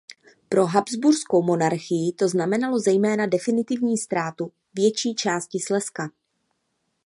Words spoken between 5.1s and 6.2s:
části Slezska.